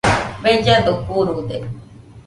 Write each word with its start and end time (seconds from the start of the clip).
Bellado 0.43 0.93
kurude 1.05 1.57